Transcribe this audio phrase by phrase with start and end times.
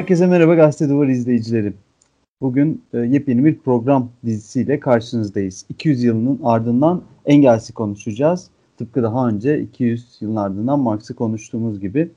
[0.00, 1.72] Herkese merhaba Gazete Duvar izleyicileri.
[2.40, 5.66] Bugün e, yepyeni bir program dizisiyle karşınızdayız.
[5.68, 8.50] 200 yılının ardından Engels'i konuşacağız.
[8.78, 12.10] Tıpkı daha önce 200 yılın ardından Marx'ı konuştuğumuz gibi.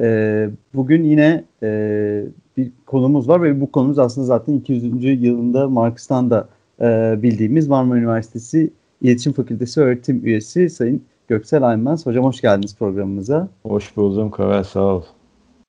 [0.00, 2.24] E, bugün yine e,
[2.56, 5.22] bir konumuz var ve bu konumuz aslında zaten 200.
[5.22, 6.48] yılında Marx'tan da
[6.80, 8.70] e, bildiğimiz Marmara Üniversitesi
[9.02, 12.06] İletişim Fakültesi öğretim üyesi Sayın Göksel Aymaz.
[12.06, 13.48] Hocam hoş geldiniz programımıza.
[13.62, 15.02] Hoş buldum Kavel sağ ol.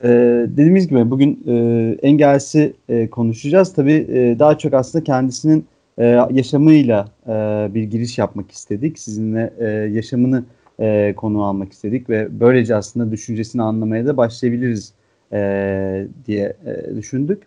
[0.04, 3.74] Ee, dediğimiz gibi bugün e, Engels'i e, konuşacağız.
[3.74, 5.66] Tabii e, daha çok aslında kendisinin
[5.98, 7.32] e, yaşamıyla e,
[7.74, 9.00] bir giriş yapmak istedik.
[9.00, 10.44] Sizinle e, yaşamını
[10.80, 14.94] e, konu almak istedik ve böylece aslında düşüncesini anlamaya da başlayabiliriz
[15.34, 17.44] e, diye e, düşündük.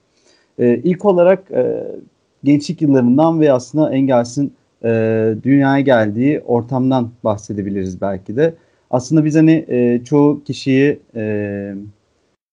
[0.58, 1.84] E, ilk olarak e,
[2.44, 4.52] gençlik yıllarından ve aslında Engels'in
[4.84, 8.54] e, dünyaya geldiği ortamdan bahsedebiliriz belki de.
[8.90, 11.74] Aslında biz hani e, çoğu kişiyi e,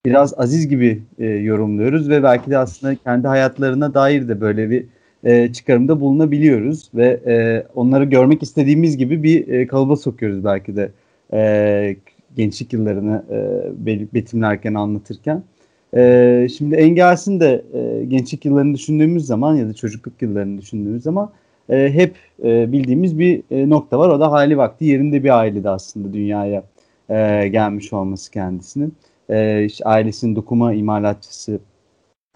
[0.05, 4.85] biraz aziz gibi e, yorumluyoruz ve belki de aslında kendi hayatlarına dair de böyle bir
[5.23, 10.91] e, çıkarımda bulunabiliyoruz ve e, onları görmek istediğimiz gibi bir e, kalıba sokuyoruz belki de
[11.33, 11.95] e,
[12.35, 13.23] gençlik yıllarını
[13.85, 15.43] e, betimlerken anlatırken.
[15.95, 21.31] E, şimdi Engels'in de e, gençlik yıllarını düşündüğümüz zaman ya da çocukluk yıllarını düşündüğümüz zaman
[21.69, 24.09] e, hep e, bildiğimiz bir e, nokta var.
[24.09, 26.63] O da hali vakti yerinde bir ailede aslında dünyaya
[27.09, 28.93] e, gelmiş olması kendisinin.
[29.31, 31.59] E, işte ailesinin dokuma imalatçısı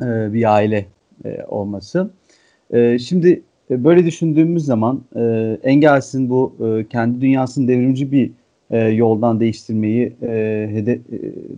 [0.02, 0.86] e, bir aile
[1.26, 2.10] e, olması.
[2.74, 3.42] E, şimdi
[3.72, 8.32] e, böyle düşündüğümüz zaman e, Engels'in bu e, kendi dünyasını devrimci bir
[8.72, 11.00] e, yoldan değiştirmeyi e, hede, e,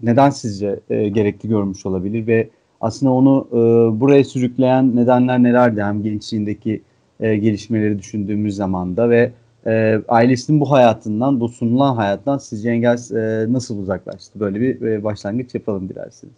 [0.03, 2.49] neden sizce e, gerekli görmüş olabilir ve
[2.81, 3.55] aslında onu e,
[3.99, 6.81] buraya sürükleyen nedenler nelerdi hem gençliğindeki
[7.19, 9.31] e, gelişmeleri düşündüğümüz zamanda ve
[9.67, 14.39] e, ailesinin bu hayatından, bu sunulan hayattan sizce Engels e, nasıl uzaklaştı?
[14.39, 16.33] Böyle bir e, başlangıç yapalım dilerseniz.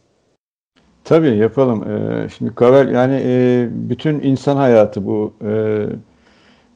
[1.03, 1.91] Tabii yapalım.
[1.91, 5.85] Ee, şimdi Kavel yani e, bütün insan hayatı bu e,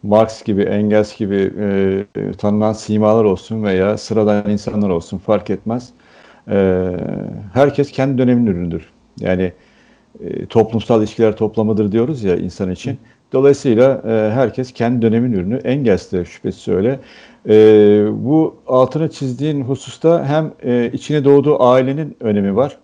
[0.04, 1.54] Marx gibi, Engels gibi
[2.16, 5.90] e, tanınan simalar olsun veya sıradan insanlar olsun fark etmez.
[6.50, 6.90] E,
[7.54, 8.90] herkes kendi dönemin ürünüdür.
[9.20, 9.54] Yani
[10.24, 12.98] e, toplumsal ilişkiler toplamıdır diyoruz ya insan için.
[13.34, 15.56] Dolayısıyla e, herkes kendi dönemin ürünü.
[15.56, 17.00] Engels de şüphesiz öyle.
[17.50, 17.56] E,
[18.12, 22.78] bu altını çizdiğin hususta hem e, içine doğduğu ailenin önemi var,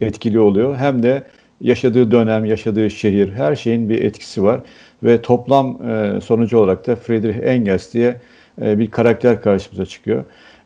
[0.00, 0.76] etkili oluyor.
[0.76, 1.22] Hem de
[1.60, 4.60] yaşadığı dönem, yaşadığı şehir, her şeyin bir etkisi var.
[5.02, 8.20] Ve toplam e, sonucu olarak da Friedrich Engels diye
[8.62, 10.24] e, bir karakter karşımıza çıkıyor.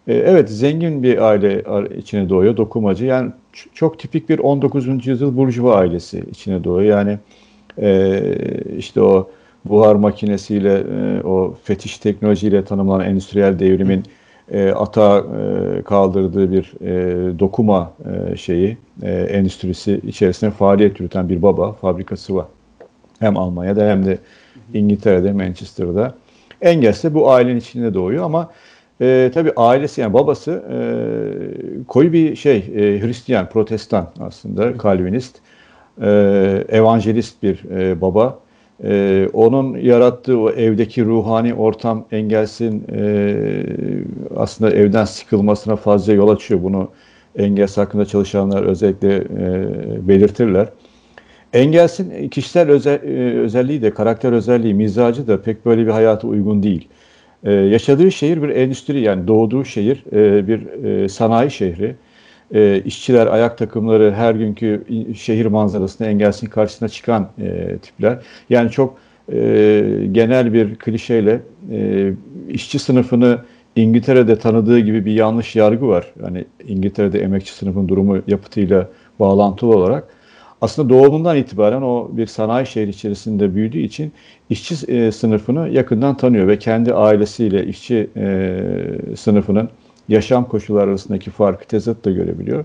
[0.08, 1.64] E, evet, zengin bir aile
[1.98, 3.04] içine doğuyor, dokumacı.
[3.04, 3.30] Yani
[3.74, 5.06] çok tipik bir 19.
[5.06, 6.96] yüzyıl burjuva ailesi içine doğuyor.
[6.98, 7.18] Yani
[7.80, 8.22] e,
[8.76, 9.30] işte o
[9.64, 14.02] buhar makinesiyle, e, o fetiş teknolojiyle tanımlanan endüstriyel devrimin
[14.52, 17.92] e, ata e, kaldırdığı bir e, dokuma
[18.32, 22.46] e, şeyi, e, endüstrisi içerisinde faaliyet yürüten bir baba fabrikası var.
[23.18, 24.18] Hem Almanya'da hem de
[24.74, 26.14] İngiltere'de, Manchester'da.
[26.62, 28.50] Engels de bu ailenin içinde doğuyor ama
[29.00, 30.78] e, tabii ailesi yani babası e,
[31.84, 35.36] koyu bir şey, e, Hristiyan, Protestan aslında, Kalvinist
[36.02, 36.08] e,
[36.68, 38.38] evangelist bir e, baba.
[38.84, 43.34] E, onun yarattığı o evdeki ruhani ortam engelsin e,
[44.36, 46.62] aslında evden sıkılmasına fazla yol açıyor.
[46.62, 46.88] Bunu
[47.36, 49.28] Engels hakkında çalışanlar özellikle e,
[50.08, 50.68] belirtirler.
[51.52, 56.62] Engels'in kişisel özel, e, özelliği de, karakter özelliği, mizacı da pek böyle bir hayata uygun
[56.62, 56.88] değil.
[57.44, 61.96] Ee, yaşadığı şehir bir endüstri yani doğduğu şehir e, bir e, sanayi şehri
[62.54, 64.84] e, işçiler, ayak takımları her günkü
[65.16, 68.18] şehir manzarasında engelsin karşısına çıkan e, tipler.
[68.50, 68.98] Yani çok
[69.32, 71.40] e, genel bir klişeyle
[71.72, 72.12] e,
[72.48, 73.38] işçi sınıfını
[73.76, 76.12] İngiltere'de tanıdığı gibi bir yanlış yargı var.
[76.22, 78.88] Yani İngiltere'de emekçi sınıfın durumu yapıtıyla
[79.20, 80.08] bağlantılı olarak.
[80.60, 84.12] Aslında doğumundan itibaren o bir sanayi şehri içerisinde büyüdüğü için
[84.50, 88.60] işçi e, sınıfını yakından tanıyor ve kendi ailesiyle işçi e,
[89.16, 89.68] sınıfının
[90.08, 92.64] yaşam koşulları arasındaki farkı tezat da görebiliyor.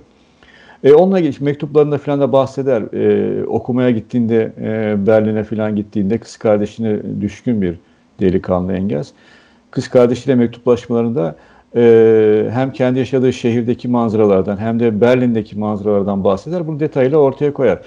[0.84, 2.82] E, onunla ilgili mektuplarında falan da bahseder.
[2.94, 7.76] E, okumaya gittiğinde, e, Berlin'e falan gittiğinde kız kardeşine düşkün bir
[8.20, 9.10] delikanlı Engels.
[9.72, 11.36] Kız kardeşiyle mektuplaşmalarında
[11.76, 16.68] e, hem kendi yaşadığı şehirdeki manzaralardan hem de Berlin'deki manzaralardan bahseder.
[16.68, 17.82] Bunu detaylı ortaya koyar.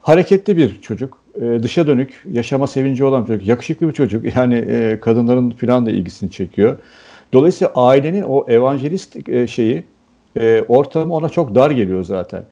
[0.00, 4.36] Hareketli bir çocuk, e, dışa dönük, yaşama sevinci olan bir çocuk, yakışıklı bir çocuk.
[4.36, 6.78] Yani e, kadınların falan da ilgisini çekiyor.
[7.32, 9.84] Dolayısıyla ailenin o evangelist e, şeyi
[10.36, 12.42] e, ortamı ona çok dar geliyor zaten.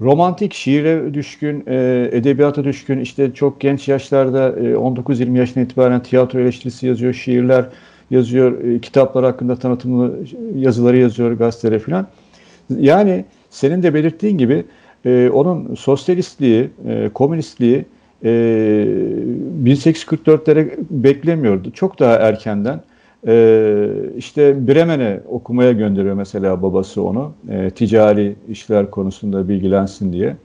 [0.00, 6.86] Romantik, şiire düşkün, e, edebiyata düşkün, işte çok genç yaşlarda 19-20 yaşına itibaren tiyatro eleştirisi
[6.86, 7.64] yazıyor, şiirler
[8.10, 10.14] yazıyor, kitaplar hakkında tanıtımlı
[10.54, 12.06] yazıları yazıyor gazetelere falan.
[12.76, 14.64] Yani senin de belirttiğin gibi
[15.32, 17.84] onun sosyalistliği, e, komünistliği
[18.24, 18.28] e,
[19.64, 21.70] 1844'lere beklemiyordu.
[21.70, 22.80] Çok daha erkenden
[23.26, 27.32] e, işte Bremen'e okumaya gönderiyor mesela babası onu.
[27.48, 30.36] E, ticari işler konusunda bilgilensin diye.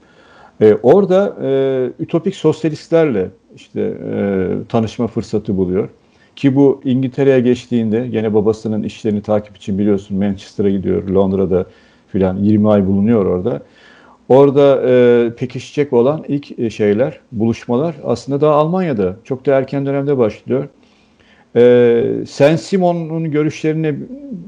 [0.60, 5.88] E, orada e, ütopik sosyalistlerle işte e, tanışma fırsatı buluyor.
[6.36, 11.66] Ki bu İngiltere'ye geçtiğinde gene babasının işlerini takip için biliyorsun Manchester'a gidiyor, Londra'da
[12.08, 13.62] filan 20 ay bulunuyor orada.
[14.28, 20.18] Orada e, pekişecek olan ilk e, şeyler, buluşmalar aslında daha Almanya'da çok da erken dönemde
[20.18, 20.68] başlıyor.
[21.56, 23.94] E, Saint Simon'un görüşlerini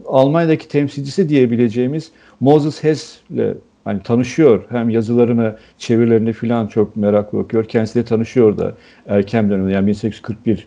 [0.06, 2.10] Almanya'daki temsilcisi diyebileceğimiz
[2.40, 4.64] Moses Hess ile hani tanışıyor.
[4.68, 7.64] Hem yazılarını, çevirilerini filan çok meraklı okuyor.
[7.64, 8.74] Kendisi de tanışıyor da
[9.06, 10.66] erken dönemde yani 1841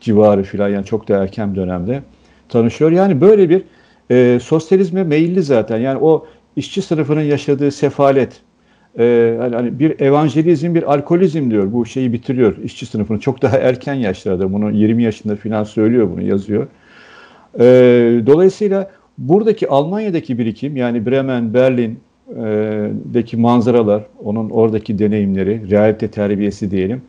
[0.00, 2.02] civarı filan yani çok da erken dönemde
[2.48, 2.90] tanışıyor.
[2.90, 3.62] Yani böyle bir
[4.10, 5.78] e, sosyalizme meyilli zaten.
[5.78, 8.40] Yani o işçi sınıfının yaşadığı sefalet,
[8.98, 11.72] e, hani bir evangelizm, bir alkolizm diyor.
[11.72, 13.20] Bu şeyi bitiriyor işçi sınıfını.
[13.20, 16.66] Çok daha erken yaşlarda bunu 20 yaşında filan söylüyor bunu yazıyor.
[17.58, 17.64] E,
[18.26, 22.00] dolayısıyla buradaki Almanya'daki birikim yani Bremen, Berlin,
[23.14, 27.02] deki manzaralar, onun oradaki deneyimleri, realite terbiyesi diyelim.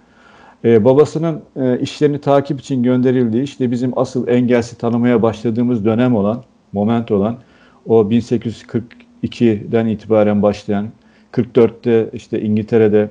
[0.66, 6.44] E, babasının e, işlerini takip için gönderildiği, işte bizim asıl engelsi tanımaya başladığımız dönem olan,
[6.74, 7.38] moment olan,
[7.86, 10.88] o 1842'den itibaren başlayan,
[11.34, 13.10] 44'te işte İngiltere'de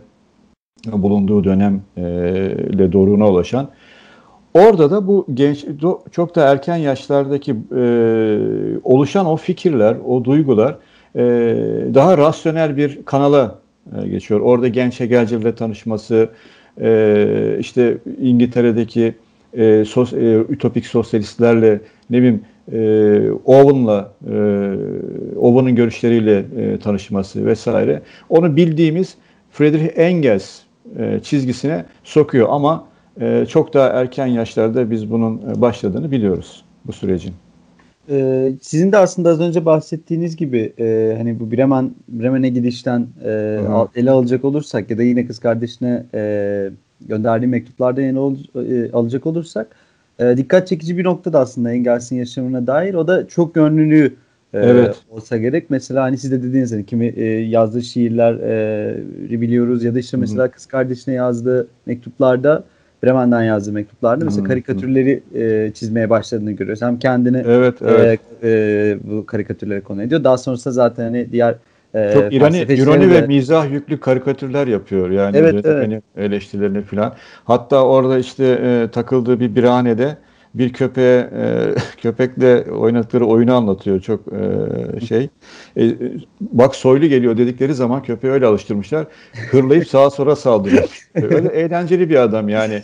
[0.92, 3.68] bulunduğu dönemle e, doğruna ulaşan,
[4.54, 5.64] Orada da bu genç,
[6.10, 7.84] çok da erken yaşlardaki e,
[8.84, 10.76] oluşan o fikirler, o duygular
[11.16, 11.20] e,
[11.94, 13.58] daha rasyonel bir kanala
[13.98, 14.40] e, geçiyor.
[14.40, 16.28] Orada genç Hegelcilerle tanışması,
[16.80, 19.14] e, işte İngiltere'deki
[19.54, 21.80] e, sos, e, ütopik sosyalistlerle
[22.10, 22.40] ne bileyim
[22.72, 24.34] e, Owen'la e,
[25.36, 29.14] Owen'ın görüşleriyle e, tanışması vesaire onu bildiğimiz
[29.50, 30.60] Friedrich Engels
[30.98, 32.84] e, çizgisine sokuyor ama
[33.20, 37.32] e, çok daha erken yaşlarda biz bunun başladığını biliyoruz bu sürecin.
[38.10, 43.60] Ee, sizin de aslında az önce bahsettiğiniz gibi e, hani bu Bremen Bremen'e gidişten e,
[43.68, 46.70] al, ele alacak olursak ya da yine kız kardeşine e,
[47.00, 49.76] gönderdiği mektuplardan ele ol, e, alacak olursak
[50.30, 54.06] e, dikkat çekici bir nokta da aslında Engels'in yaşamına dair o da çok yönlülüğü
[54.54, 54.96] e, evet.
[55.10, 55.70] olsa gerek.
[55.70, 58.34] Mesela hani siz de dediğiniz hani kimi e, yazdığı şiirler
[59.30, 60.50] e, biliyoruz ya da işte mesela Hı-hı.
[60.50, 62.64] kız kardeşine yazdığı mektuplarda
[63.04, 66.82] Bremen'den yazdığı mektuplarda mesela karikatürleri e, çizmeye başladığını görüyoruz.
[66.82, 68.20] Hem kendini evet, evet.
[68.42, 70.24] E, e, bu karikatürlere konu ediyor.
[70.24, 71.54] Daha sonrasında zaten hani diğer
[71.94, 76.02] e, çok ironi, ironi ve mizah yüklü karikatürler yapıyor yani evet, evet.
[76.16, 77.14] eleştirilerini falan.
[77.44, 80.16] Hatta orada işte e, takıldığı bir birhanede
[80.54, 85.28] bir köpeğe e, köpekle oynadıkları oyunu anlatıyor çok e, şey.
[85.76, 85.94] E,
[86.40, 89.06] bak soylu geliyor dedikleri zaman köpeği öyle alıştırmışlar.
[89.50, 91.08] Hırlayıp sağa sola saldırıyor.
[91.14, 92.82] öyle eğlenceli bir adam yani.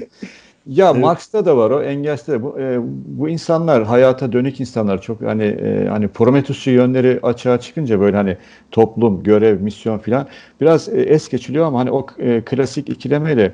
[0.69, 1.03] Ya evet.
[1.03, 5.45] Marx'ta da var o, Engels'te de bu, e, bu insanlar hayata dönük insanlar çok hani
[5.45, 8.37] e, hani Prometheus'u yönleri açığa çıkınca böyle hani
[8.71, 10.27] toplum, görev, misyon filan
[10.61, 13.53] biraz e, es geçiliyor ama hani o e, klasik ikilemeyle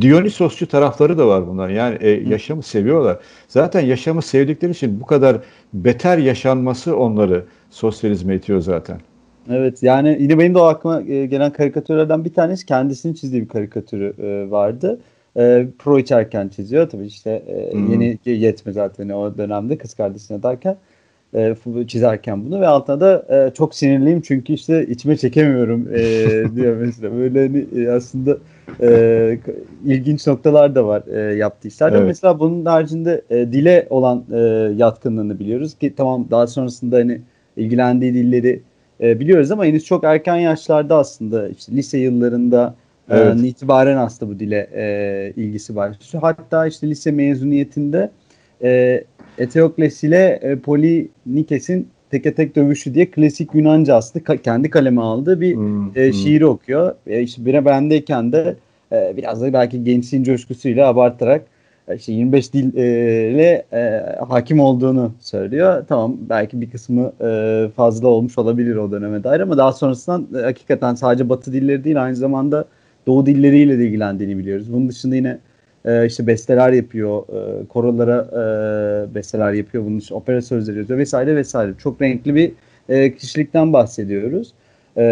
[0.00, 1.68] Dionysosçu tarafları da var bunlar.
[1.68, 3.18] Yani e, yaşamı seviyorlar.
[3.48, 5.36] Zaten yaşamı sevdikleri için bu kadar
[5.74, 9.00] beter yaşanması onları sosyalizme itiyor zaten.
[9.50, 13.48] Evet yani yine benim de o aklıma e, gelen karikatürlerden bir tanesi kendisinin çizdiği bir
[13.48, 15.00] karikatürü e, vardı.
[15.36, 17.92] E, pro içerken çiziyor tabii işte e, hmm.
[17.92, 20.76] yeni yetme zaten o dönemde kız kardeşine derken
[21.34, 26.00] e, çizerken bunu ve altına da e, çok sinirliyim çünkü işte içime çekemiyorum e,
[26.56, 27.16] diyor mesela.
[27.16, 28.38] Böyle hani, e, aslında
[28.80, 29.38] e,
[29.84, 31.96] ilginç noktalar da var e, yaptığı işlerde.
[31.96, 32.06] Evet.
[32.06, 34.38] Mesela bunun haricinde e, dile olan e,
[34.76, 37.20] yatkınlığını biliyoruz ki tamam daha sonrasında hani
[37.56, 38.60] ilgilendiği dilleri
[39.00, 42.74] e, biliyoruz ama henüz çok erken yaşlarda aslında işte lise yıllarında
[43.12, 43.44] evet.
[43.44, 46.22] e, itibaren aslında bu dile e, ilgisi başlıyor.
[46.22, 48.10] Hatta işte lise mezuniyetinde
[48.62, 49.04] e,
[49.38, 55.40] Eteokles ile e, Polinikes'in teke tek dövüşü diye klasik Yunanca aslında ka- kendi kaleme aldığı
[55.40, 56.12] bir hmm, e, hmm.
[56.12, 56.94] şiiri okuyor.
[57.06, 58.56] E, işte bire bendeyken de
[58.92, 61.42] e, biraz da belki gençliğin coşkusuyla abartarak
[61.88, 65.84] e, işte 25 dil e, e, hakim olduğunu söylüyor.
[65.88, 70.42] Tamam belki bir kısmı e, fazla olmuş olabilir o döneme dair ama daha sonrasında e,
[70.42, 72.64] hakikaten sadece batı dilleri değil aynı zamanda
[73.06, 74.72] doğu dilleriyle de ilgilendiğini biliyoruz.
[74.72, 75.38] Bunun dışında yine
[75.84, 81.36] e, işte besteler yapıyor, e, korolara e, besteler yapıyor, bunun için opera sözleri yazıyor vesaire
[81.36, 81.72] vesaire.
[81.78, 82.52] Çok renkli bir
[82.88, 84.52] e, kişilikten bahsediyoruz.
[84.96, 85.02] E,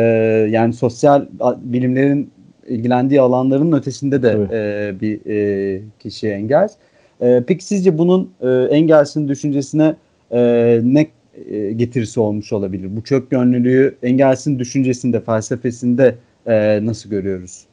[0.50, 1.26] yani sosyal
[1.62, 2.30] bilimlerin
[2.68, 4.52] ilgilendiği alanların ötesinde de evet.
[4.52, 6.72] e, bir e, kişi Engels.
[7.20, 9.94] E, peki sizce bunun e, Engels'in düşüncesine
[10.30, 11.06] e, ne
[11.50, 12.96] e, getirisi olmuş olabilir?
[12.96, 16.14] Bu çok yönlülüğü Engels'in düşüncesinde, felsefesinde
[16.46, 17.64] e, nasıl görüyoruz?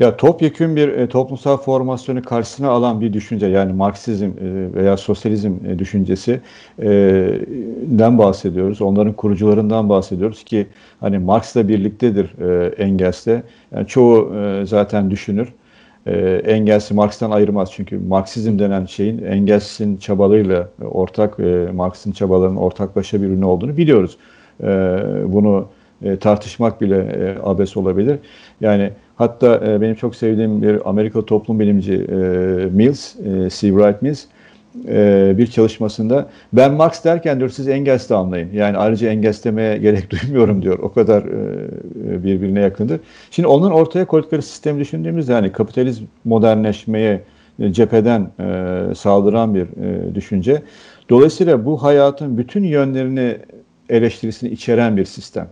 [0.00, 4.30] Ya topyekün bir e, toplumsal formasyonu karşısına alan bir düşünce yani Marksizm e,
[4.74, 8.82] veya sosyalizm e, düşüncesinden bahsediyoruz.
[8.82, 10.66] Onların kurucularından bahsediyoruz ki
[11.00, 13.42] hani Marx'la birliktedir e, Engels'te.
[13.74, 15.52] Yani çoğu e, zaten düşünür.
[16.06, 22.56] E, Engels'i Marx'tan ayırmaz çünkü Marksizm denen şeyin Engels'in çabalarıyla e, ortak e, Marx'ın çabalarının
[22.56, 24.16] ortaklaşa bir ürünü olduğunu biliyoruz.
[24.62, 24.66] E,
[25.26, 25.68] bunu
[26.04, 28.18] e, tartışmak bile e, abes olabilir.
[28.60, 28.90] Yani
[29.22, 32.16] hatta e, benim çok sevdiğim bir Amerika toplum bilimci e,
[32.72, 33.68] Mills, e, C.
[33.68, 34.24] Wright Mills
[34.88, 38.52] e, bir çalışmasında ben Marx derken diyor siz Engels'te anlayın.
[38.52, 40.78] Yani ayrıca Engels demeye gerek duymuyorum diyor.
[40.78, 43.00] O kadar e, birbirine yakındır.
[43.30, 47.20] Şimdi onun ortaya koydukları sistemi düşündüğümüzde yani kapitalizm modernleşmeye
[47.58, 50.62] e, cepheden e, saldıran bir e, düşünce.
[51.10, 53.36] Dolayısıyla bu hayatın bütün yönlerini
[53.88, 55.48] eleştirisini içeren bir sistem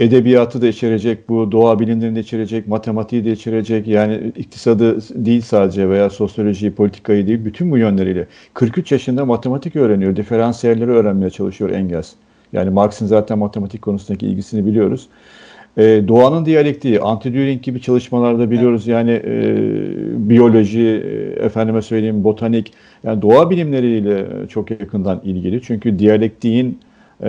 [0.00, 3.88] edebiyatı da içerecek, bu doğa bilimlerini de içerecek, matematiği de içerecek.
[3.88, 8.26] Yani iktisadı değil sadece veya sosyolojiyi, politikayı değil, bütün bu yönleriyle.
[8.54, 12.12] 43 yaşında matematik öğreniyor, diferansiyelleri öğrenmeye çalışıyor Engels.
[12.52, 15.08] Yani Marx'ın zaten matematik konusundaki ilgisini biliyoruz.
[15.76, 19.56] E, doğanın diyalektiği, anti-Düring gibi çalışmalarda biliyoruz yani e,
[20.30, 22.72] biyoloji, e, efendime söyleyeyim botanik,
[23.04, 25.62] yani doğa bilimleriyle çok yakından ilgili.
[25.62, 26.78] Çünkü diyalektiğin
[27.22, 27.28] e,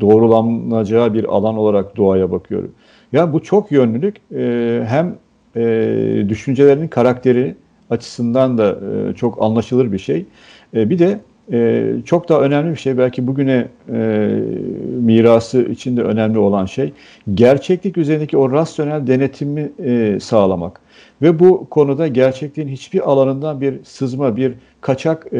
[0.00, 2.72] doğrulanacağı bir alan olarak doğaya bakıyorum.
[3.12, 5.16] Ya bu çok yönlülük e, hem
[5.56, 7.54] e, düşüncelerinin karakteri
[7.90, 10.26] açısından da e, çok anlaşılır bir şey.
[10.74, 11.20] E, bir de
[11.52, 13.98] e, çok daha önemli bir şey belki bugüne e,
[15.00, 16.92] mirası içinde önemli olan şey
[17.34, 20.80] gerçeklik üzerindeki o rasyonel denetimi e, sağlamak.
[21.22, 25.38] Ve bu konuda gerçekliğin hiçbir alanından bir sızma, bir kaçak e,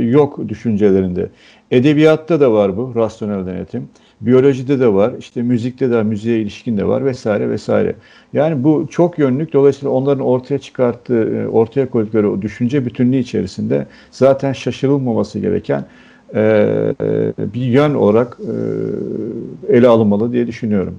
[0.00, 1.28] yok düşüncelerinde.
[1.72, 3.88] Edebiyatta da var bu rasyonel denetim.
[4.20, 7.94] Biyolojide de var, işte müzikte de, müziğe ilişkin de var vesaire vesaire.
[8.32, 9.52] Yani bu çok yönlük.
[9.52, 15.84] Dolayısıyla onların ortaya çıkarttığı, e, ortaya koydukları o düşünce bütünlüğü içerisinde zaten şaşırılmaması gereken
[16.34, 20.98] e, e, bir yön olarak e, ele alınmalı diye düşünüyorum.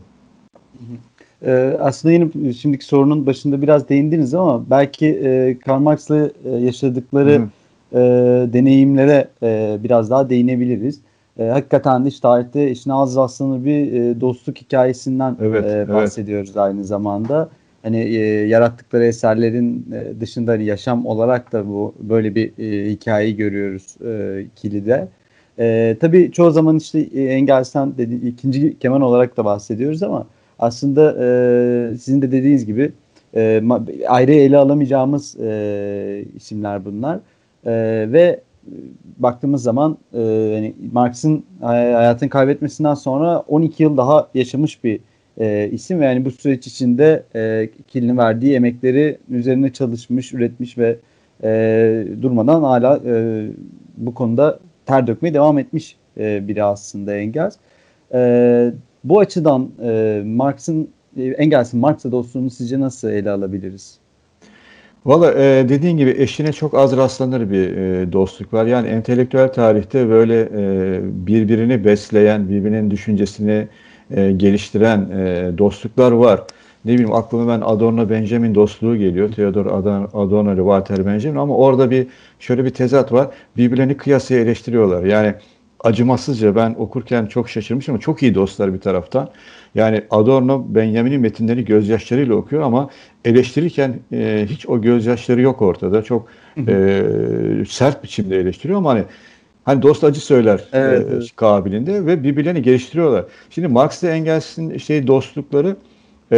[1.46, 7.40] Ee, aslında yine şimdiki sorunun başında biraz değindiniz ama belki e, Karl Marx'la e, yaşadıkları
[7.40, 7.48] Hı
[7.94, 8.00] e,
[8.54, 11.00] deneyimlere e, biraz daha değinebiliriz.
[11.40, 16.58] E, hakikaten işte tarihte işin az rastlanır bir e, dostluk hikayesinden evet, e, bahsediyoruz evet.
[16.58, 17.50] aynı zamanda.
[17.84, 23.36] Hani e, yarattıkları eserlerin e, dışında hani yaşam olarak da bu böyle bir e, hikayeyi
[23.36, 25.08] görüyoruz e, kilide.
[25.60, 30.28] E, tabii çoğu zaman işte e, Engels'ten dedi, ikinci keman olarak da bahsediyoruz ama
[30.60, 32.92] aslında e, sizin de dediğiniz gibi
[33.36, 33.64] e,
[34.08, 37.20] ayrı ele alamayacağımız e, isimler bunlar.
[37.66, 37.72] E,
[38.12, 38.42] ve
[39.18, 45.00] baktığımız zaman e, yani Marx'ın hayatını kaybetmesinden sonra 12 yıl daha yaşamış bir
[45.40, 50.98] e, isim ve yani bu süreç içinde e, Kil'in verdiği emekleri üzerine çalışmış, üretmiş ve
[51.44, 53.48] e, durmadan hala e,
[53.98, 57.56] bu konuda ter dökmeye devam etmiş e, biri aslında Engels.
[58.14, 64.03] E, bu açıdan e, Marx'ın e, Engels'in Marx'la dostluğunu sizce nasıl ele alabiliriz?
[65.06, 68.66] Valla e, dediğin gibi eşine çok az rastlanır bir e, dostluk var.
[68.66, 73.68] Yani entelektüel tarihte böyle e, birbirini besleyen, birbirinin düşüncesini
[74.12, 76.42] e, geliştiren e, dostluklar var.
[76.86, 79.32] Ne bileyim aklıma ben Adorno Benjamin dostluğu geliyor.
[79.32, 79.66] Theodor
[80.14, 82.08] Adorno ile Walter Benjamin ama orada bir
[82.40, 83.28] şöyle bir tezat var.
[83.58, 85.04] Birbirlerini kıyasıya eleştiriyorlar.
[85.04, 85.34] Yani
[85.84, 89.30] acımasızca ben okurken çok şaşırmışım ama çok iyi dostlar bir taraftan.
[89.76, 92.90] Yani Adorno Benjamin'in metinleri gözyaşlarıyla okuyor ama
[93.26, 96.04] eleştirirken e, hiç o gözyaşları yok ortada.
[96.04, 96.28] Çok
[96.68, 97.04] e,
[97.70, 99.04] sert biçimde eleştiriyor ama hani
[99.66, 101.36] Hani dost acı söyler evet, e, evet.
[101.36, 103.26] kabilinde ve birbirlerini geliştiriyorlar.
[103.50, 105.76] Şimdi Marx ile Engels'in şey dostlukları
[106.32, 106.38] e,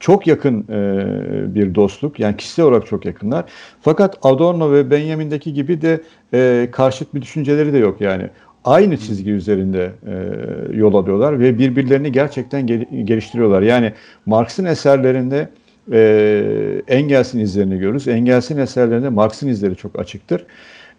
[0.00, 2.20] çok yakın e, bir dostluk.
[2.20, 3.44] Yani kişisel olarak çok yakınlar.
[3.80, 6.00] Fakat Adorno ve Benjamin'deki gibi de
[6.34, 8.28] e, karşıt bir düşünceleri de yok yani.
[8.64, 13.62] Aynı çizgi üzerinde e, yol alıyorlar ve birbirlerini gerçekten gel geliştiriyorlar.
[13.62, 13.92] Yani
[14.26, 15.48] Marx'ın eserlerinde
[15.92, 18.08] e, Engels'in izlerini görürüz.
[18.08, 20.46] Engels'in eserlerinde Marx'ın izleri çok açıktır.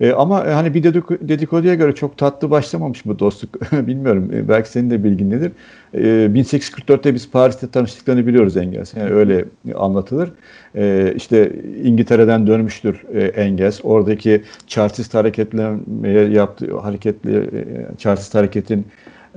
[0.01, 3.71] E, ama e, hani bir dedikoduya göre çok tatlı başlamamış bu dostluk.
[3.87, 4.31] Bilmiyorum.
[4.33, 5.51] E, belki senin de bilgin nedir?
[5.93, 8.93] E, 1844'te biz Paris'te tanıştıklarını biliyoruz Engels.
[8.93, 10.31] Yani öyle anlatılır.
[10.75, 11.51] E, işte
[11.83, 13.79] İngiltere'den dönmüştür e, Engels.
[13.83, 18.85] Oradaki Chartist hareketlemeye yaptığı hareketli e, Chartist hareketin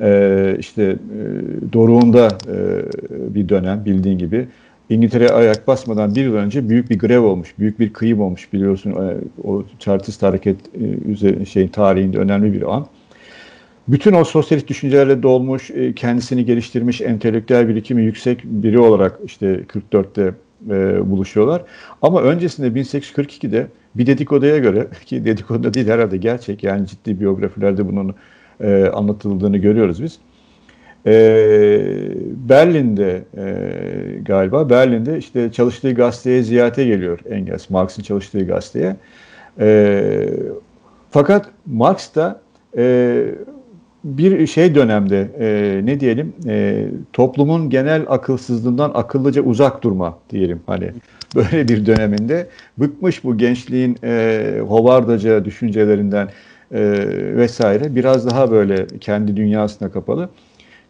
[0.00, 0.96] e, işte e,
[1.72, 4.48] doruğunda e, bir dönem bildiğin gibi.
[4.90, 8.90] İngiltere'ye ayak basmadan bir yıl önce büyük bir grev olmuş, büyük bir kıyım olmuş biliyorsun
[8.90, 10.56] e, o Chartist hareket
[11.40, 12.87] e, şeyin tarihinde önemli bir an.
[13.88, 20.35] bütün o sosyalist düşüncelerle dolmuş, e, kendisini geliştirmiş, entelektüel birikimi yüksek biri olarak işte 44'te
[20.70, 21.62] e, buluşuyorlar.
[22.02, 28.14] Ama öncesinde 1842'de bir dedikoduya göre ki dedikodu değil herhalde gerçek yani ciddi biyografilerde bunun
[28.61, 30.18] e, anlatıldığını görüyoruz biz.
[31.07, 31.12] E,
[32.49, 33.54] Berlin'de e,
[34.23, 38.97] galiba Berlin'de işte çalıştığı gazeteye ziyarete geliyor Engels, Marx'ın çalıştığı gazeteye.
[39.61, 40.30] E,
[41.11, 42.40] fakat Marx da
[42.76, 43.25] e,
[44.04, 50.90] bir şey dönemde e, ne diyelim e, toplumun genel akılsızlığından akıllıca uzak durma diyelim hani
[51.35, 52.47] böyle bir döneminde
[52.78, 56.28] bıkmış bu gençliğin e, hovardaca düşüncelerinden
[56.73, 56.80] e,
[57.37, 60.28] vesaire biraz daha böyle kendi dünyasına kapalı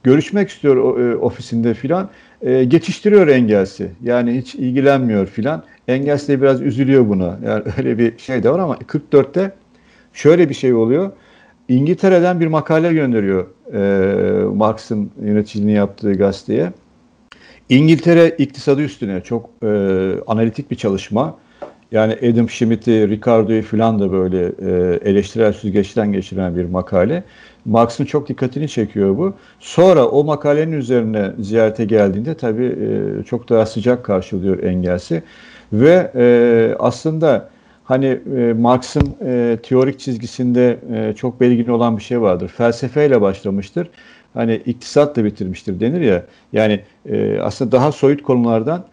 [0.02, 2.10] görüşmek istiyor e, ofisinde filan
[2.42, 8.18] e, geçiştiriyor Engels'i yani hiç ilgilenmiyor filan Engels de biraz üzülüyor buna yani öyle bir
[8.18, 9.52] şey de var ama 44'te
[10.12, 11.12] şöyle bir şey oluyor
[11.70, 16.72] İngiltere'den bir makale gönderiyor e, Marx'ın yöneticiliğini yaptığı gazeteye.
[17.68, 19.66] İngiltere iktisadı üstüne çok e,
[20.26, 21.38] analitik bir çalışma.
[21.92, 27.24] Yani Adam Smith'i, Ricardo'yu falan da böyle e, eleştirel süzgeçten geçiren bir makale.
[27.64, 29.34] Marx'ın çok dikkatini çekiyor bu.
[29.60, 35.22] Sonra o makalenin üzerine ziyarete geldiğinde tabii e, çok daha sıcak karşılıyor Engels'i.
[35.72, 37.50] Ve e, aslında
[37.90, 42.48] Hani e, Marx'ın e, teorik çizgisinde e, çok belirgin olan bir şey vardır.
[42.48, 43.90] Felsefeyle başlamıştır.
[44.34, 46.24] Hani iktisat da bitirmiştir denir ya.
[46.52, 48.84] Yani e, aslında daha soyut konulardan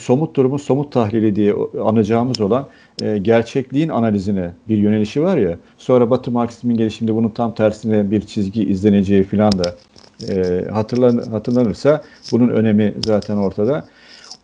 [0.00, 2.66] somut durumun somut tahlili diye anacağımız olan
[3.02, 5.58] e, gerçekliğin analizine bir yönelişi var ya.
[5.78, 9.74] Sonra Batı Marksizmin gelişiminde bunun tam tersine bir çizgi izleneceği filan da
[10.28, 13.84] e, hatırlan, hatırlanırsa bunun önemi zaten ortada.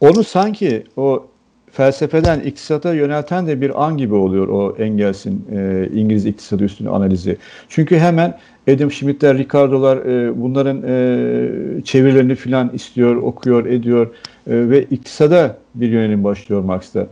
[0.01, 1.27] Onu sanki o
[1.73, 7.37] felsefeden iktisata yönelten de bir an gibi oluyor o Engels'in e, İngiliz iktisadı üstüne analizi.
[7.69, 8.39] Çünkü hemen
[8.75, 14.11] Adam Smith'ler, Ricardo'lar e, bunların e, çevirilerini filan istiyor, okuyor, ediyor e,
[14.47, 17.07] ve iktisada bir yönelim başlıyor Marx'ta.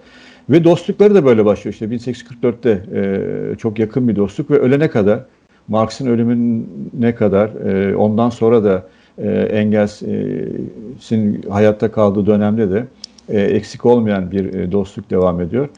[0.50, 5.20] Ve dostlukları da böyle başlıyor işte 1844'te e, çok yakın bir dostluk ve ölene kadar
[5.68, 8.86] Marx'ın ölümüne kadar e, ondan sonra da
[9.18, 12.84] e, Engels'in hayatta kaldığı dönemde de
[13.28, 15.68] e, eksik olmayan bir e, dostluk devam ediyor.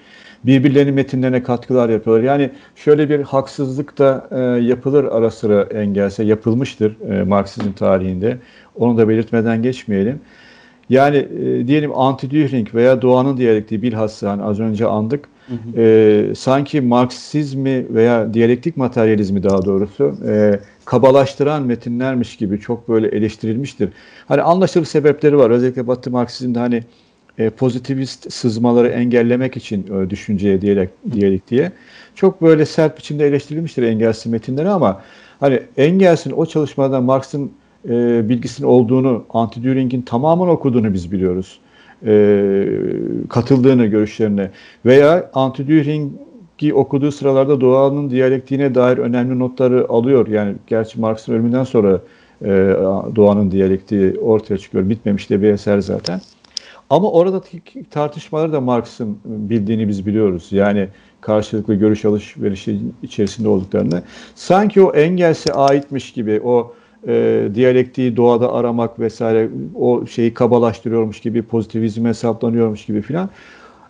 [0.44, 2.24] Birbirlerinin metinlerine katkılar yapıyorlar.
[2.24, 8.38] Yani şöyle bir haksızlık da e, yapılır ara sıra Engels'e yapılmıştır e, Marksizm tarihinde.
[8.76, 10.20] Onu da belirtmeden geçmeyelim.
[10.90, 15.28] Yani e, diyelim anti-Dühring veya doğanın diyalektiği bilhassa hani az önce andık.
[15.46, 15.80] Hı hı.
[15.82, 23.88] E, sanki Marksizmi veya diyalektik materyalizmi daha doğrusu e, kabalaştıran metinlermiş gibi çok böyle eleştirilmiştir.
[24.28, 25.50] Hani anlaşılır sebepleri var.
[25.50, 26.82] Özellikle Batı Marksizm'de hani
[27.38, 31.72] e, pozitivist sızmaları engellemek için e, düşünceye diyerek, diyerek diye
[32.14, 35.02] çok böyle sert biçimde eleştirilmiştir Engels'in metinleri ama
[35.40, 37.52] hani Engels'in o çalışmada Marx'ın
[37.88, 41.58] e, bilgisinin olduğunu, anti-Düring'in tamamen okuduğunu biz biliyoruz.
[42.06, 42.68] E,
[43.28, 44.50] katıldığını görüşlerine
[44.86, 50.26] veya anti-Düring'i okuduğu sıralarda doğanın diyalektiğine dair önemli notları alıyor.
[50.28, 52.00] Yani gerçi Marx'ın ölümünden sonra
[52.42, 52.48] e,
[53.16, 54.88] doğanın diyalektiği ortaya çıkıyor.
[54.88, 56.20] Bitmemiş de bir eser zaten.
[56.90, 60.48] Ama oradaki tartışmaları da Marx'ın bildiğini biz biliyoruz.
[60.50, 60.88] Yani
[61.20, 64.02] karşılıklı görüş alışverişi içerisinde olduklarını.
[64.34, 66.74] Sanki o Engels'e aitmiş gibi o
[67.06, 73.30] e, diyalektiği doğada aramak vesaire o şeyi kabalaştırıyormuş gibi pozitivizme hesaplanıyormuş gibi filan.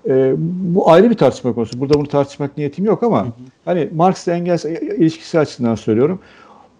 [0.08, 0.34] E,
[0.74, 1.80] bu ayrı bir tartışma konusu.
[1.80, 3.32] Burada bunu tartışmak niyetim yok ama hı hı.
[3.64, 6.18] hani Marx ile Engels ilişkisi açısından söylüyorum.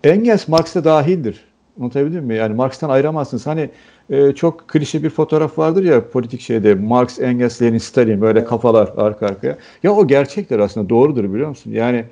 [0.05, 1.45] Engels Marx'ta dahildir.
[1.81, 2.35] Anlatabildim mi?
[2.35, 3.47] Yani Marx'tan ayıramazsınız.
[3.47, 3.71] Hani
[4.11, 8.93] e, çok klişe bir fotoğraf vardır ya politik şeyde Marx, Engels, Lenin, Stalin böyle kafalar
[8.97, 9.59] arka arkaya.
[9.83, 11.71] Ya o gerçekler aslında doğrudur biliyor musun?
[11.71, 12.05] Yani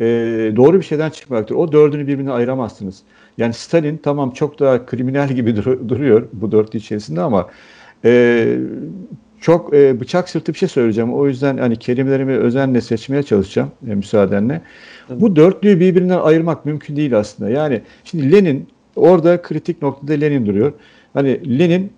[0.00, 0.04] e,
[0.56, 1.54] doğru bir şeyden çıkmaktır.
[1.54, 3.02] O dördünü birbirine ayıramazsınız.
[3.38, 7.48] Yani Stalin tamam çok daha kriminal gibi dur- duruyor bu dörtlü içerisinde ama
[8.04, 8.58] e,
[9.40, 11.14] çok e, bıçak sırtı bir şey söyleyeceğim.
[11.14, 14.62] O yüzden hani kelimelerimi özenle seçmeye çalışacağım e, müsaadenle.
[15.08, 15.20] Tabii.
[15.20, 17.50] Bu dörtlüyü birbirinden ayırmak mümkün değil aslında.
[17.50, 20.72] Yani şimdi Lenin orada kritik noktada Lenin duruyor.
[21.16, 21.92] Hani Lenin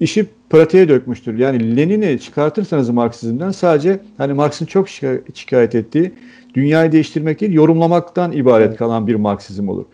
[0.00, 1.38] işi pratiğe dökmüştür.
[1.38, 4.88] Yani Lenin'i çıkartırsanız Marksizmden sadece hani Marx'ın çok
[5.34, 6.12] şikayet ettiği
[6.54, 9.84] dünyayı değiştirmek değil yorumlamaktan ibaret kalan bir Marksizm olur.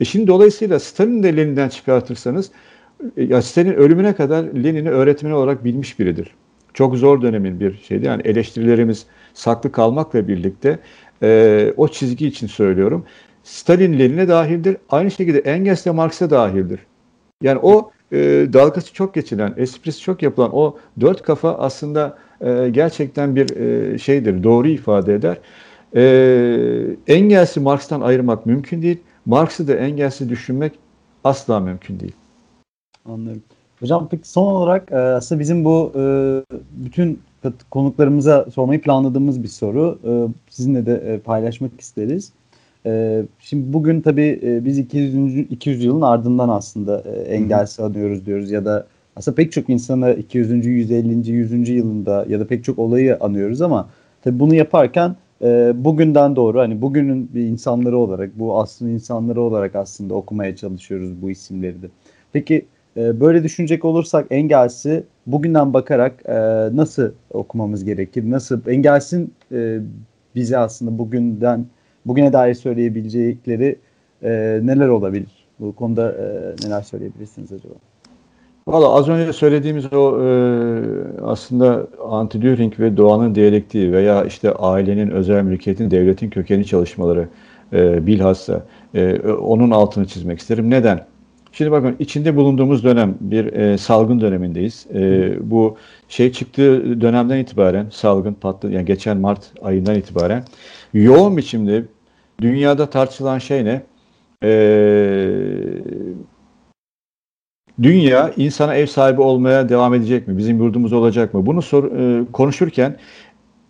[0.00, 2.50] E şimdi dolayısıyla Stalin'i de Lenin'den çıkartırsanız
[3.16, 6.34] e, ya Stalin ölümüne kadar Lenin'i öğretmeni olarak bilmiş biridir.
[6.74, 8.06] Çok zor dönemin bir şeydi.
[8.06, 10.78] Yani eleştirilerimiz saklı kalmakla birlikte
[11.22, 13.04] e, o çizgi için söylüyorum.
[13.42, 14.76] Stalin Lenin'e dahildir.
[14.88, 16.80] Aynı şekilde Engels de Marx'a dahildir.
[17.42, 18.18] Yani o e,
[18.52, 24.42] dalgası çok geçilen, esprisi çok yapılan o dört kafa aslında e, gerçekten bir e, şeydir,
[24.42, 25.38] doğru ifade eder.
[25.96, 28.98] E, Engels'i Marx'tan ayırmak mümkün değil.
[29.26, 30.72] Marx'ı da Engels'i düşünmek
[31.24, 32.12] asla mümkün değil.
[33.04, 33.42] Anlıyorum.
[33.80, 36.02] Hocam peki son olarak e, aslında bizim bu e,
[36.70, 37.20] bütün
[37.70, 39.98] konuklarımıza sormayı planladığımız bir soru.
[40.04, 40.10] E,
[40.50, 42.32] sizinle de paylaşmak isteriz.
[43.38, 45.38] Şimdi bugün tabii biz 200.
[45.38, 50.66] 200 yılın ardından aslında engelsi anıyoruz diyoruz ya da aslında pek çok insanı 200.
[50.66, 51.30] 150.
[51.30, 51.68] 100.
[51.68, 53.88] yılında ya da pek çok olayı anıyoruz ama
[54.22, 55.16] tabii bunu yaparken
[55.74, 61.30] bugünden doğru hani bugünün bir insanları olarak bu aslında insanları olarak aslında okumaya çalışıyoruz bu
[61.30, 61.86] isimleri de.
[62.32, 62.66] Peki
[62.96, 66.34] e, böyle düşünecek olursak Engels'i bugünden bakarak e,
[66.76, 68.30] nasıl okumamız gerekir?
[68.30, 69.78] Nasıl Engels'in e,
[70.34, 71.66] bize aslında bugünden
[72.06, 73.78] bugüne dair söyleyebilecekleri
[74.22, 75.28] e, neler olabilir?
[75.60, 77.74] Bu konuda e, neler söyleyebilirsiniz acaba?
[78.66, 80.30] Valla az önce söylediğimiz o e,
[81.22, 87.28] aslında anti-Düring ve doğanın diyalektiği veya işte ailenin, özel mülkiyetin, devletin kökeni çalışmaları
[87.72, 88.62] e, bilhassa
[88.94, 90.70] e, onun altını çizmek isterim.
[90.70, 91.06] Neden?
[91.52, 94.86] Şimdi bakın içinde bulunduğumuz dönem bir e, salgın dönemindeyiz.
[94.94, 95.76] E, bu
[96.08, 100.44] şey çıktığı dönemden itibaren salgın patladı yani geçen Mart ayından itibaren
[100.94, 101.84] yoğun biçimde
[102.42, 103.82] dünyada tartışılan şey ne?
[104.44, 104.52] E,
[107.82, 110.38] dünya insana ev sahibi olmaya devam edecek mi?
[110.38, 111.46] Bizim yurdumuz olacak mı?
[111.46, 112.96] Bunu sor, e, konuşurken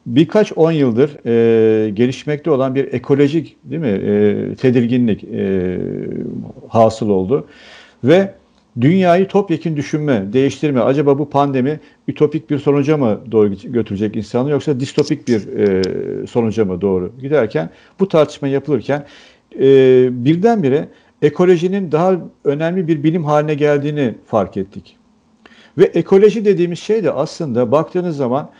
[0.07, 5.79] birkaç on yıldır e, gelişmekte olan bir ekolojik değil mi e, tedirginlik e,
[6.69, 7.47] hasıl oldu
[8.05, 8.35] ve
[8.81, 10.81] dünyayı topyekun düşünme, değiştirme.
[10.81, 16.65] Acaba bu pandemi ütopik bir sonuca mı doğru götürecek insanı yoksa distopik bir e, sonuca
[16.65, 19.07] mı doğru giderken bu tartışma yapılırken
[19.61, 19.65] e,
[20.25, 20.89] birdenbire
[21.23, 24.97] ekolojinin daha önemli bir bilim haline geldiğini fark ettik.
[25.79, 28.51] Ve ekoloji dediğimiz şey de aslında baktığınız zaman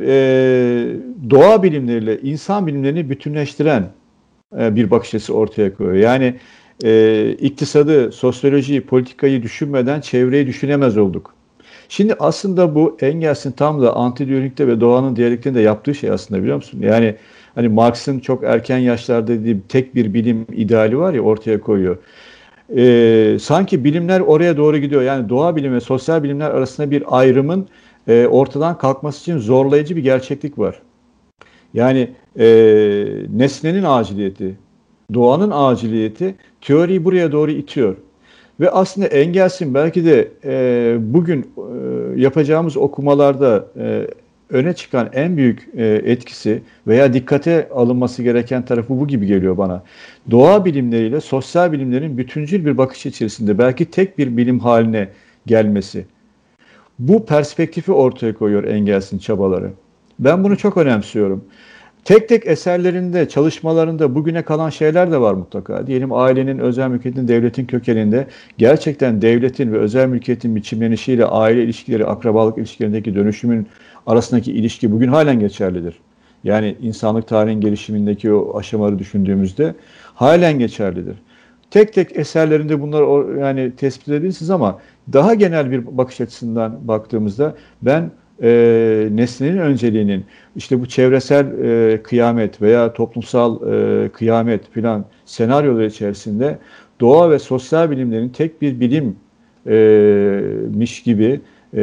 [0.00, 0.86] e,
[1.30, 3.88] doğa bilimleriyle insan bilimlerini bütünleştiren
[4.58, 5.96] e, bir bakış açısı ortaya koyuyor.
[5.96, 6.34] Yani
[6.84, 11.34] e, iktisadı, sosyolojiyi, politikayı düşünmeden çevreyi düşünemez olduk.
[11.88, 16.80] Şimdi aslında bu Engels'in tam da antidiyalekte ve doğanın diyalektiğinde yaptığı şey aslında biliyor musun?
[16.82, 17.14] Yani
[17.54, 21.98] hani Marx'ın çok erken yaşlarda dediği tek bir bilim ideali var ya ortaya koyuyor.
[22.76, 25.02] Ee, sanki bilimler oraya doğru gidiyor.
[25.02, 27.68] Yani doğa bilimi ve sosyal bilimler arasında bir ayrımın
[28.08, 30.82] e, ortadan kalkması için zorlayıcı bir gerçeklik var.
[31.74, 32.46] Yani e,
[33.30, 34.56] nesnenin aciliyeti,
[35.14, 37.96] doğanın aciliyeti teoriyi buraya doğru itiyor.
[38.60, 44.06] Ve aslında Engels'in belki de e, bugün e, yapacağımız okumalarda e,
[44.50, 49.82] öne çıkan en büyük e, etkisi veya dikkate alınması gereken tarafı bu gibi geliyor bana.
[50.30, 55.08] Doğa bilimleriyle sosyal bilimlerin bütüncül bir bakış içerisinde belki tek bir bilim haline
[55.46, 56.06] gelmesi.
[56.98, 59.70] Bu perspektifi ortaya koyuyor Engels'in çabaları.
[60.18, 61.44] Ben bunu çok önemsiyorum.
[62.08, 65.86] Tek tek eserlerinde, çalışmalarında bugüne kalan şeyler de var mutlaka.
[65.86, 68.26] Diyelim ailenin, özel mülkiyetin, devletin kökeninde
[68.58, 73.66] gerçekten devletin ve özel mülkiyetin biçimlenişiyle aile ilişkileri, akrabalık ilişkilerindeki dönüşümün
[74.06, 75.98] arasındaki ilişki bugün halen geçerlidir.
[76.44, 79.74] Yani insanlık tarihin gelişimindeki o aşamaları düşündüğümüzde
[80.14, 81.16] halen geçerlidir.
[81.70, 84.78] Tek tek eserlerinde bunlar yani tespit edilsiz ama
[85.12, 88.10] daha genel bir bakış açısından baktığımızda ben
[88.42, 90.24] e, nesnenin önceliğinin
[90.56, 96.58] işte bu çevresel e, kıyamet veya toplumsal e, kıyamet filan senaryolar içerisinde
[97.00, 99.16] doğa ve sosyal bilimlerin tek bir bilimmiş
[101.00, 101.40] e, gibi
[101.74, 101.80] e,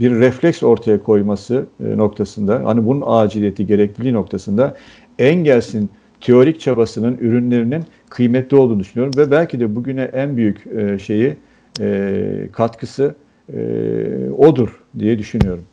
[0.00, 4.76] bir refleks ortaya koyması e, noktasında hani bunun aciliyeti gerekliliği noktasında
[5.18, 11.36] Engels'in teorik çabasının ürünlerinin kıymetli olduğunu düşünüyorum ve belki de bugüne en büyük e, şeyi
[11.80, 13.14] e, katkısı
[13.52, 15.64] e, odur diye düşünüyorum.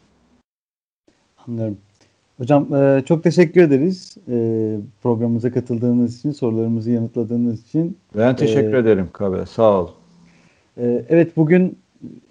[1.48, 1.78] Anlıyorum.
[2.38, 7.98] Hocam e, çok teşekkür ederiz e, programımıza katıldığınız için, sorularımızı yanıtladığınız için.
[8.18, 9.88] Ben teşekkür e, ederim Kabe, sağ ol.
[10.78, 11.78] E, evet bugün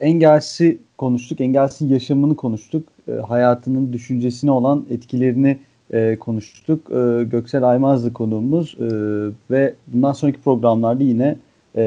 [0.00, 5.58] Engels'i konuştuk, Engels'in yaşamını konuştuk, e, hayatının düşüncesine olan etkilerini
[5.92, 6.90] e, konuştuk.
[6.90, 8.86] E, Göksel Aymazlı konuğumuz e,
[9.50, 11.36] ve bundan sonraki programlarda yine
[11.76, 11.82] e,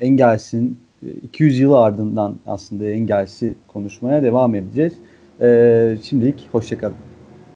[0.00, 0.78] Engels'in
[1.22, 4.92] 200 yıl ardından aslında Engels'i konuşmaya devam edeceğiz.
[5.40, 7.15] Ee, şimdilik hoşçakalın.